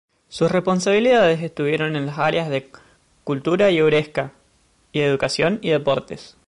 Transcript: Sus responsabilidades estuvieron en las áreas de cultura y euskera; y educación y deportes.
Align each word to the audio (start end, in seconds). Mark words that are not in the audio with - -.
Sus 0.29 0.51
responsabilidades 0.51 1.43
estuvieron 1.43 1.95
en 1.95 2.07
las 2.07 2.17
áreas 2.17 2.49
de 2.49 2.71
cultura 3.23 3.69
y 3.69 3.77
euskera; 3.77 4.31
y 4.93 5.01
educación 5.01 5.59
y 5.61 5.69
deportes. 5.69 6.35